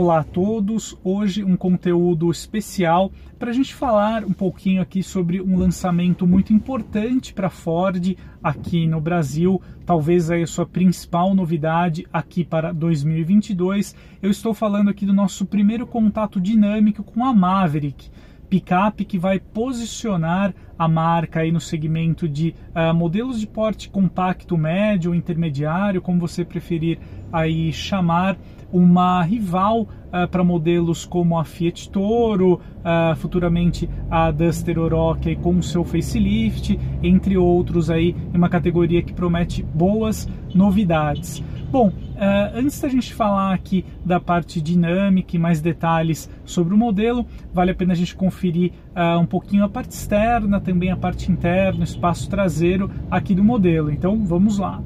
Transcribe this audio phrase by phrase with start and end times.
[0.00, 5.40] Olá a todos, hoje um conteúdo especial para a gente falar um pouquinho aqui sobre
[5.40, 11.34] um lançamento muito importante para a Ford aqui no Brasil, talvez aí a sua principal
[11.34, 13.96] novidade aqui para 2022.
[14.22, 18.08] Eu estou falando aqui do nosso primeiro contato dinâmico com a Maverick,
[18.48, 24.56] picape que vai posicionar a marca aí no segmento de uh, modelos de porte compacto
[24.56, 27.00] médio ou intermediário, como você preferir
[27.32, 28.38] aí chamar
[28.72, 35.56] uma rival uh, para modelos como a Fiat Toro, uh, futuramente a Duster Oroch com
[35.56, 41.42] o seu facelift, entre outros aí, uma categoria que promete boas novidades.
[41.70, 41.92] Bom, uh,
[42.54, 47.70] antes da gente falar aqui da parte dinâmica e mais detalhes sobre o modelo, vale
[47.70, 48.72] a pena a gente conferir
[49.20, 53.92] um pouquinho a parte externa, também a parte interna, o espaço traseiro aqui do modelo.
[53.92, 54.82] Então vamos lá.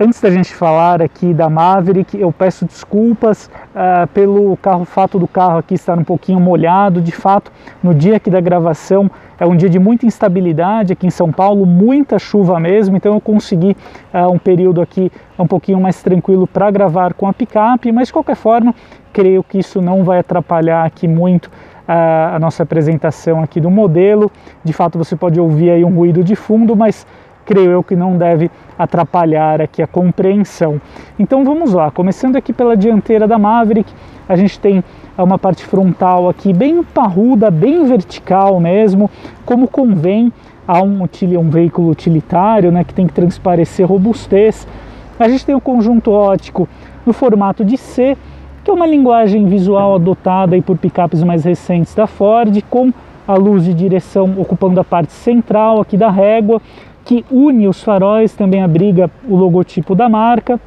[0.00, 5.28] Antes da gente falar aqui da Maverick, eu peço desculpas uh, pelo carro, fato do
[5.28, 7.00] carro aqui estar um pouquinho molhado.
[7.00, 11.10] De fato, no dia aqui da gravação é um dia de muita instabilidade aqui em
[11.10, 13.76] São Paulo, muita chuva mesmo, então eu consegui
[14.14, 18.14] uh, um período aqui um pouquinho mais tranquilo para gravar com a picape, mas de
[18.14, 18.74] qualquer forma,
[19.12, 24.30] creio que isso não vai atrapalhar aqui muito uh, a nossa apresentação aqui do modelo.
[24.64, 27.06] De fato, você pode ouvir aí um ruído de fundo, mas
[27.44, 30.80] creio eu que não deve atrapalhar aqui a compreensão.
[31.18, 33.92] Então vamos lá, começando aqui pela dianteira da Maverick,
[34.28, 34.82] a gente tem
[35.16, 39.10] uma parte frontal aqui bem parruda, bem vertical mesmo,
[39.44, 40.32] como convém
[40.66, 44.66] a um, um veículo utilitário, né, que tem que transparecer robustez.
[45.18, 46.68] A gente tem o conjunto ótico
[47.04, 48.16] no formato de C,
[48.64, 52.92] que é uma linguagem visual adotada aí por picapes mais recentes da Ford, com
[53.26, 56.60] a luz de direção ocupando a parte central aqui da régua,
[57.04, 60.60] que une os faróis, também abriga o logotipo da marca,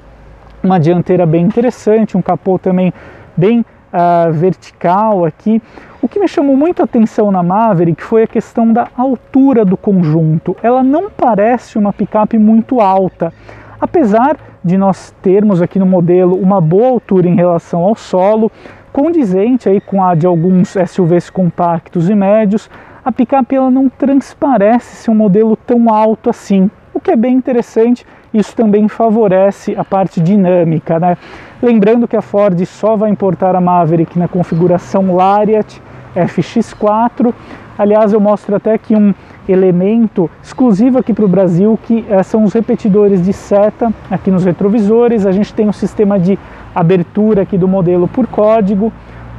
[0.64, 2.92] uma dianteira bem interessante, um capô também
[3.38, 5.62] bem uh, vertical aqui.
[6.02, 9.78] O que me chamou muito a atenção na Maverick foi a questão da altura do
[9.78, 10.56] conjunto.
[10.62, 13.34] Ela não parece uma picape muito alta,
[13.80, 18.52] apesar de nós termos aqui no modelo uma boa altura em relação ao solo,
[18.92, 22.70] condizente aí com a de alguns SUVs compactos e médios,
[23.06, 27.36] a picape ela não transparece ser um modelo tão alto assim, o que é bem
[27.36, 28.04] interessante.
[28.34, 31.16] Isso também favorece a parte dinâmica, né?
[31.62, 35.80] Lembrando que a Ford só vai importar a Maverick na configuração Lariat
[36.16, 37.32] FX4.
[37.78, 39.14] Aliás, eu mostro até aqui um
[39.48, 44.44] elemento exclusivo aqui para o Brasil, que é, são os repetidores de seta aqui nos
[44.44, 45.26] retrovisores.
[45.26, 46.40] A gente tem um sistema de
[46.74, 48.92] abertura aqui do modelo por código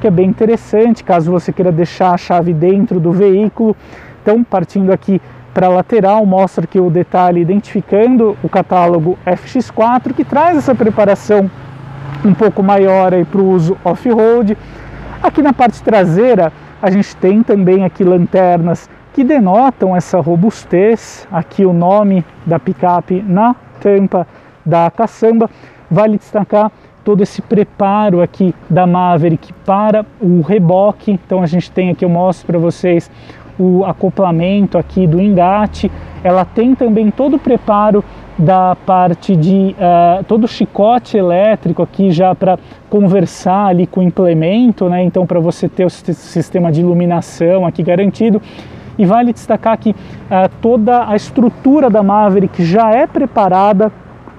[0.06, 3.77] que é bem interessante, caso você queira deixar a chave dentro do veículo.
[4.22, 5.21] Então, partindo aqui
[5.53, 11.50] para a lateral, mostra aqui o detalhe identificando o catálogo FX4, que traz essa preparação
[12.25, 14.56] um pouco maior para o uso off-road.
[15.21, 21.27] Aqui na parte traseira, a gente tem também aqui lanternas que denotam essa robustez.
[21.33, 24.25] Aqui o nome da picape na tampa
[24.65, 25.50] da caçamba.
[25.91, 26.71] Vale destacar
[27.06, 31.12] todo esse preparo aqui da Maverick para o reboque.
[31.12, 33.09] Então a gente tem aqui, eu mostro para vocês
[33.56, 35.89] o acoplamento aqui do engate.
[36.25, 38.05] Ela tem também todo o preparo
[38.37, 42.59] da parte de uh, todo o chicote elétrico aqui já para
[42.91, 45.05] conversar ali com o implemento, né?
[45.05, 48.43] Então para você ter o sistema de iluminação aqui garantido.
[48.99, 49.94] E vale destacar que uh,
[50.61, 53.93] toda a estrutura da Maverick já é preparada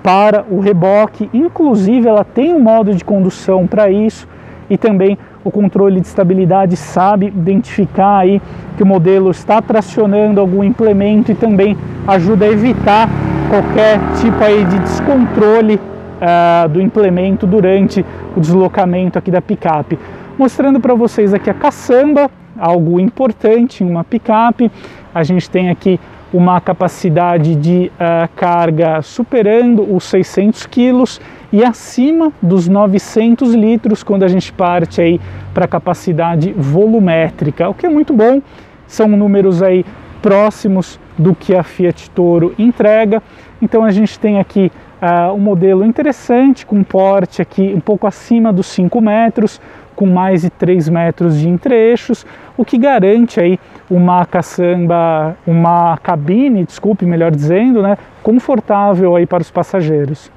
[0.08, 4.26] para o reboque, inclusive ela tem um modo de condução para isso
[4.70, 8.42] e também o controle de estabilidade sabe identificar aí
[8.78, 11.76] que o modelo está tracionando algum implemento e também
[12.08, 13.10] ajuda a evitar
[13.50, 20.00] qualquer tipo aí de descontrole uh, do implemento durante o deslocamento aqui da picape.
[20.38, 24.72] Mostrando para vocês aqui a caçamba, algo importante em uma picape.
[25.14, 26.00] A gente tem aqui
[26.34, 31.22] uma capacidade de uh, carga superando os 600 quilos
[31.52, 35.22] e acima dos 900 litros quando a gente parte aí
[35.54, 38.42] para a capacidade volumétrica, o que é muito bom.
[38.86, 39.86] São números aí
[40.22, 43.22] próximos do que a Fiat Toro entrega.
[43.62, 44.72] Então a gente tem aqui
[45.02, 49.62] uh, um modelo interessante com porte aqui um pouco acima dos 5 metros,
[49.98, 52.24] com mais de 3 metros de entreeixos,
[52.56, 53.60] o que garante aí
[53.90, 60.32] uma caçamba, uma cabine, desculpe, melhor dizendo, né, confortável aí para os passageiros.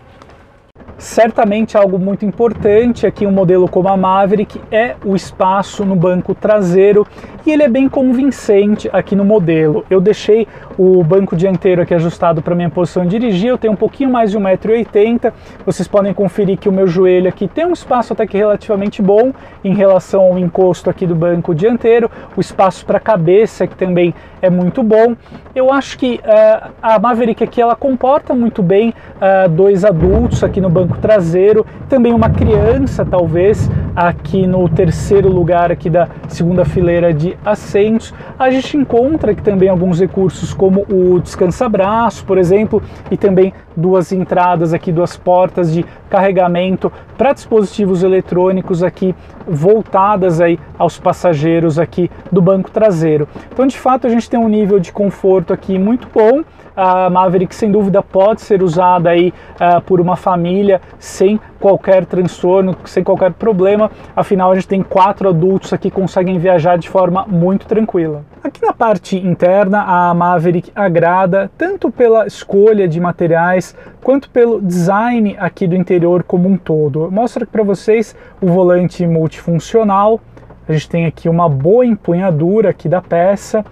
[0.97, 6.35] Certamente algo muito importante aqui um modelo como a Maverick é o espaço no banco
[6.35, 7.06] traseiro.
[7.47, 9.85] E ele é bem convincente aqui no modelo.
[9.89, 10.47] Eu deixei
[10.79, 14.31] o banco dianteiro aqui ajustado para minha posição de dirigir, eu tenho um pouquinho mais
[14.31, 15.33] de 1,80m,
[15.65, 19.33] vocês podem conferir que o meu joelho aqui tem um espaço até que relativamente bom
[19.65, 24.15] em relação ao encosto aqui do banco dianteiro, o espaço para a cabeça que também
[24.41, 25.15] é muito bom.
[25.55, 30.61] Eu acho que uh, a Maverick aqui ela comporta muito bem uh, dois adultos aqui
[30.61, 37.13] no banco traseiro, também uma criança talvez aqui no terceiro lugar aqui da segunda fileira
[37.13, 38.15] de assentos.
[38.39, 44.13] A gente encontra aqui também alguns recursos como o descansa-braço, por exemplo, e também duas
[44.13, 49.14] entradas aqui, duas portas de carregamento para dispositivos eletrônicos aqui
[49.46, 53.28] voltadas aí aos passageiros aqui do banco traseiro.
[53.52, 56.43] Então, de fato, a gente tem um nível de conforto aqui muito bom.
[56.75, 62.75] A Maverick, sem dúvida, pode ser usada aí uh, por uma família sem qualquer transtorno,
[62.87, 63.90] sem qualquer problema.
[64.17, 68.25] Afinal, a gente tem quatro adultos aqui que conseguem viajar de forma muito tranquila.
[68.43, 75.37] Aqui na parte interna, a Maverick agrada tanto pela escolha de materiais quanto pelo design
[75.38, 77.10] aqui do interior como um todo.
[77.11, 80.21] Mostra para vocês o volante multifuncional.
[80.69, 83.65] A gente tem aqui uma boa empunhadura aqui da peça.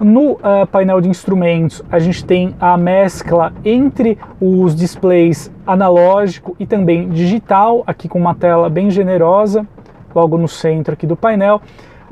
[0.00, 6.64] No uh, painel de instrumentos, a gente tem a mescla entre os displays analógico e
[6.64, 9.66] também digital, aqui com uma tela bem generosa,
[10.14, 11.60] logo no centro aqui do painel.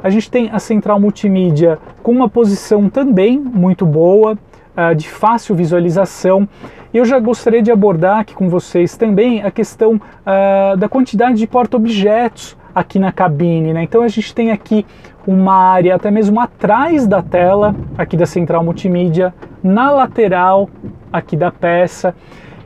[0.02, 4.38] A gente tem a central multimídia com uma posição também muito boa,
[4.80, 6.48] uh, de fácil visualização.
[6.92, 11.38] E eu já gostaria de abordar aqui com vocês também a questão uh, da quantidade
[11.38, 13.72] de porta-objetos aqui na cabine.
[13.72, 13.82] Né?
[13.82, 14.86] Então a gente tem aqui
[15.26, 20.68] uma área até mesmo atrás da tela, aqui da central multimídia, na lateral
[21.12, 22.14] aqui da peça.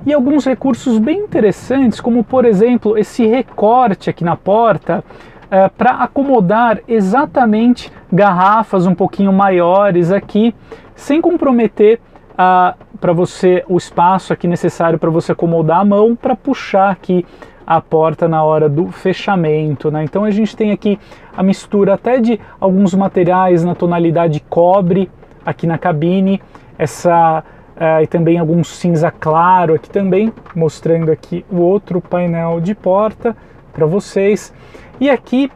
[0.06, 5.02] E alguns recursos bem interessantes, como por exemplo esse recorte aqui na porta,
[5.54, 10.52] é, para acomodar exatamente garrafas um pouquinho maiores aqui,
[10.96, 12.00] sem comprometer
[13.00, 17.24] para você o espaço aqui necessário para você acomodar a mão para puxar aqui
[17.64, 19.92] a porta na hora do fechamento.
[19.92, 20.02] Né?
[20.02, 20.98] Então a gente tem aqui
[21.36, 25.08] a mistura até de alguns materiais na tonalidade cobre
[25.46, 26.42] aqui na cabine,
[26.76, 27.44] essa
[27.76, 33.36] uh, e também algum cinza claro aqui também, mostrando aqui o outro painel de porta
[33.74, 34.54] para vocês.
[35.00, 35.50] E aqui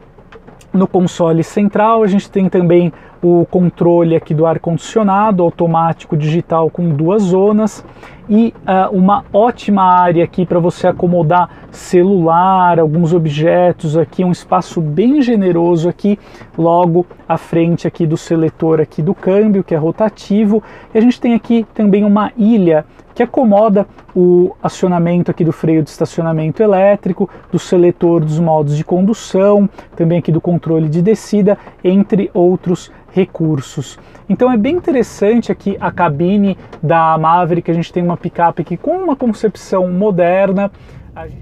[0.71, 6.69] no console central a gente tem também o controle aqui do ar condicionado automático digital
[6.69, 7.83] com duas zonas
[8.29, 14.79] e uh, uma ótima área aqui para você acomodar celular, alguns objetos aqui, um espaço
[14.79, 16.19] bem generoso aqui,
[16.55, 20.61] logo à frente aqui do seletor aqui do câmbio, que é rotativo.
[20.93, 22.85] E a gente tem aqui também uma ilha
[23.15, 28.83] que acomoda o acionamento aqui do freio de estacionamento elétrico, do seletor dos modos de
[28.83, 33.97] condução, também aqui do controle de descida, entre outros recursos.
[34.27, 38.77] Então é bem interessante aqui a cabine da Maverick, a gente tem uma picape aqui
[38.77, 40.71] com uma concepção moderna,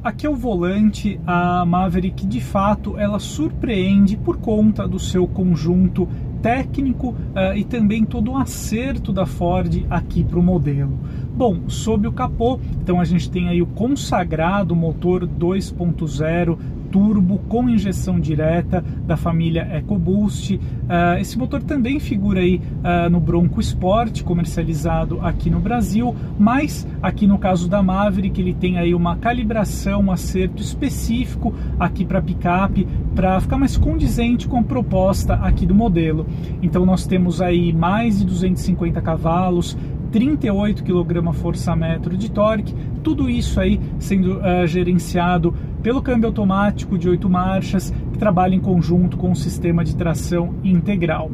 [0.03, 6.07] Aqui é o volante, a Maverick de fato ela surpreende por conta do seu conjunto
[6.41, 10.97] técnico uh, e também todo o acerto da Ford aqui para o modelo.
[11.35, 16.57] Bom, sob o capô, então a gente tem aí o consagrado motor 2.0
[16.91, 20.55] turbo com injeção direta da família EcoBoost.
[20.55, 26.87] Uh, esse motor também figura aí uh, no Bronco Sport, comercializado aqui no Brasil, mas
[27.01, 32.21] aqui no caso da Maverick ele tem aí uma calibração, um acerto específico aqui para
[32.21, 36.25] picape, para ficar mais condizente com a proposta aqui do modelo.
[36.61, 39.77] Então nós temos aí mais de 250 cavalos,
[40.11, 42.73] 38 kgfm de torque,
[43.03, 48.59] tudo isso aí sendo uh, gerenciado pelo câmbio automático de 8 marchas, que trabalha em
[48.59, 51.31] conjunto com o sistema de tração integral.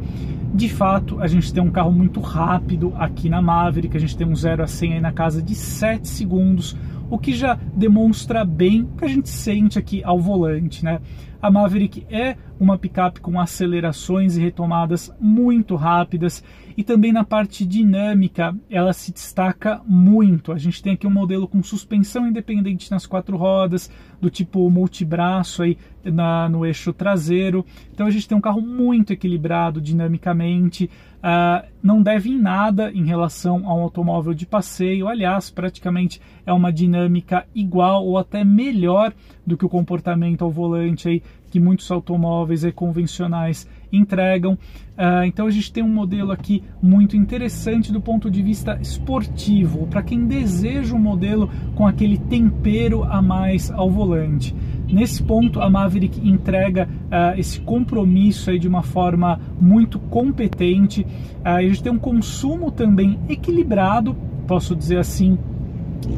[0.54, 4.26] De fato, a gente tem um carro muito rápido aqui na Maverick, a gente tem
[4.26, 6.76] um 0 a 100 aí na casa de 7 segundos,
[7.10, 11.00] o que já demonstra bem o que a gente sente aqui ao volante, né?
[11.44, 16.42] A Maverick é uma picape com acelerações e retomadas muito rápidas
[16.76, 20.52] e também na parte dinâmica ela se destaca muito.
[20.52, 25.62] A gente tem aqui um modelo com suspensão independente nas quatro rodas, do tipo multibraço
[25.62, 27.64] aí na, no eixo traseiro.
[27.92, 33.04] Então a gente tem um carro muito equilibrado dinamicamente, uh, não deve em nada em
[33.04, 35.08] relação a um automóvel de passeio.
[35.08, 39.12] Aliás, praticamente é uma dinâmica igual ou até melhor
[39.46, 41.22] do que o comportamento ao volante aí
[41.54, 44.54] que muitos automóveis convencionais entregam.
[44.54, 49.86] Uh, então a gente tem um modelo aqui muito interessante do ponto de vista esportivo,
[49.86, 54.52] para quem deseja um modelo com aquele tempero a mais ao volante.
[54.90, 61.02] nesse ponto a Maverick entrega uh, esse compromisso aí de uma forma muito competente.
[61.02, 61.06] Uh,
[61.44, 65.38] a gente tem um consumo também equilibrado, posso dizer assim,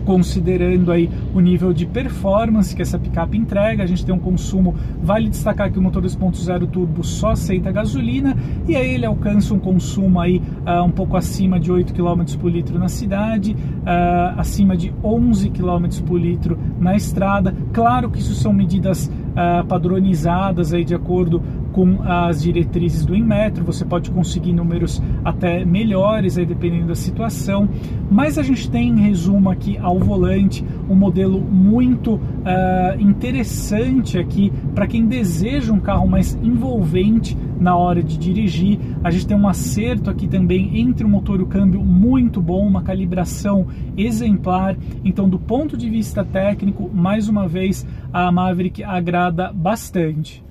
[0.05, 3.83] considerando aí o nível de performance que essa picape entrega.
[3.83, 8.37] A gente tem um consumo, vale destacar que o motor 2.0 turbo só aceita gasolina
[8.66, 12.50] e aí ele alcança um consumo aí uh, um pouco acima de 8 km por
[12.50, 17.55] litro na cidade, uh, acima de 11 km por litro na estrada.
[17.73, 21.43] Claro que isso são medidas uh, padronizadas aí de acordo
[21.76, 27.68] com as diretrizes do Inmetro, você pode conseguir números até melhores aí dependendo da situação,
[28.11, 34.50] mas a gente tem em resumo aqui ao volante um modelo muito uh, interessante aqui
[34.75, 38.78] para quem deseja um carro mais envolvente na hora de dirigir.
[39.04, 42.66] A gente tem um acerto aqui também entre o motor e o câmbio muito bom,
[42.66, 43.66] uma calibração
[43.99, 44.78] exemplar.
[45.04, 50.45] Então, do ponto de vista técnico, mais uma vez a Maverick agrada bastante.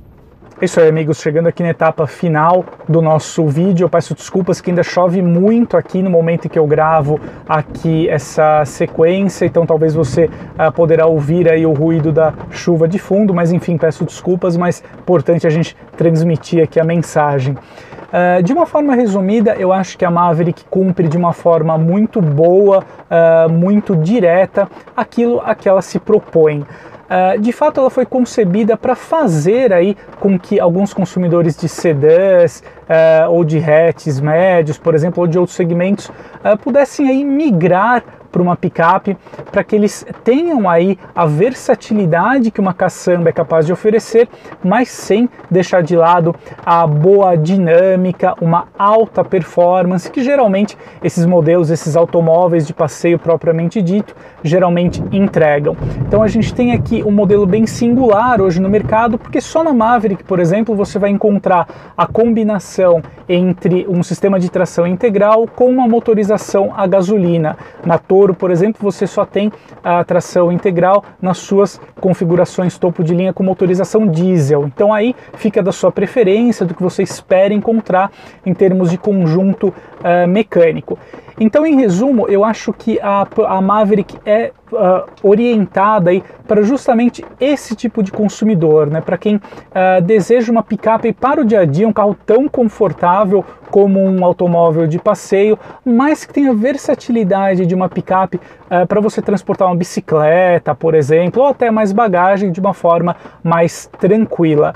[0.62, 3.84] É isso aí, amigos, chegando aqui na etapa final do nosso vídeo.
[3.84, 8.08] Eu peço desculpas que ainda chove muito aqui no momento em que eu gravo aqui
[8.08, 13.34] essa sequência, então talvez você uh, poderá ouvir aí o ruído da chuva de fundo,
[13.34, 17.54] mas enfim, peço desculpas, mas importante a gente transmitir aqui a mensagem.
[17.54, 22.22] Uh, de uma forma resumida, eu acho que a Maverick cumpre de uma forma muito
[22.22, 22.82] boa,
[23.12, 26.66] uh, muito direta aquilo a que ela se propõe.
[27.06, 32.64] Uh, de fato ela foi concebida para fazer aí com que alguns consumidores de sedãs
[32.90, 38.04] uh, ou de hatches médios, por exemplo, ou de outros segmentos, uh, pudessem aí migrar
[38.36, 39.16] para uma picape,
[39.50, 44.28] para que eles tenham aí a versatilidade que uma caçamba é capaz de oferecer,
[44.62, 51.70] mas sem deixar de lado a boa dinâmica, uma alta performance que geralmente esses modelos,
[51.70, 54.14] esses automóveis de passeio propriamente dito,
[54.44, 55.78] geralmente entregam.
[56.06, 59.74] Então a gente tem aqui um modelo bem singular hoje no mercado, porque só na
[59.74, 65.70] Maverick, por exemplo, você vai encontrar a combinação entre um sistema de tração integral com
[65.70, 67.58] uma motorização a gasolina.
[67.86, 67.98] Na
[68.34, 69.52] Por exemplo, você só tem
[69.84, 74.66] a tração integral nas suas configurações topo de linha com motorização diesel.
[74.66, 78.12] Então aí fica da sua preferência, do que você espera encontrar
[78.46, 80.98] em termos de conjunto uh, mecânico.
[81.38, 86.12] Então, em resumo, eu acho que a, a Maverick é uh, orientada
[86.48, 89.02] para justamente esse tipo de consumidor, né?
[89.02, 93.44] para quem uh, deseja uma picape para o dia a dia, um carro tão confortável
[93.72, 99.22] como um automóvel de passeio, mas que tenha versatilidade de uma picape uh, para você
[99.22, 104.74] transportar uma bicicleta, por exemplo, ou até mais bagagem de uma forma mais tranquila.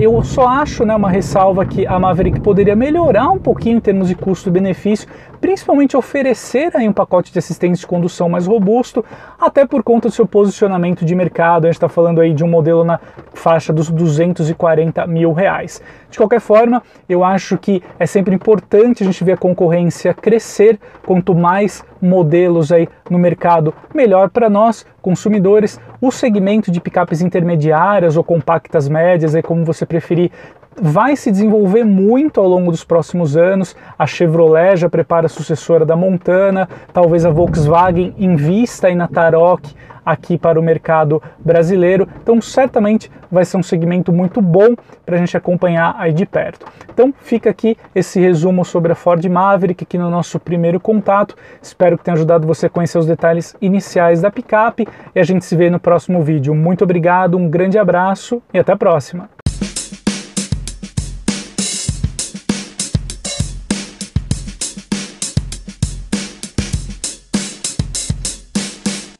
[0.00, 4.08] eu só acho né, uma ressalva que a Maverick poderia melhorar um pouquinho em termos
[4.08, 5.08] de custo-benefício,
[5.40, 9.04] principalmente oferecer aí um pacote de assistência de condução mais robusto,
[9.40, 11.64] até por conta do seu posicionamento de mercado.
[11.64, 12.98] A gente está falando aí de um modelo na
[13.32, 15.82] faixa dos 240 mil reais.
[16.14, 20.78] De qualquer forma, eu acho que é sempre importante a gente ver a concorrência crescer.
[21.04, 25.80] Quanto mais modelos aí no mercado, melhor para nós, consumidores.
[26.00, 30.30] O segmento de picapes intermediárias ou compactas médias, aí como você preferir,
[30.80, 33.74] vai se desenvolver muito ao longo dos próximos anos.
[33.98, 39.74] A Chevrolet já prepara a sucessora da Montana, talvez a Volkswagen invista aí na Tarok
[40.04, 42.08] aqui para o mercado brasileiro.
[42.22, 46.66] Então, certamente vai ser um segmento muito bom para a gente acompanhar aí de perto.
[46.92, 51.36] Então, fica aqui esse resumo sobre a Ford Maverick aqui no nosso primeiro contato.
[51.60, 55.44] Espero que tenha ajudado você a conhecer os detalhes iniciais da picape e a gente
[55.44, 56.54] se vê no próximo vídeo.
[56.54, 59.33] Muito obrigado, um grande abraço e até a próxima.